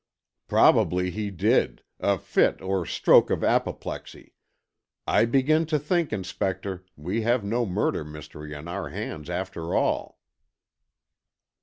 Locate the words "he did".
1.11-1.83